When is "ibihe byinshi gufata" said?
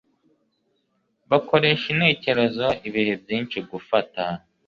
2.87-4.23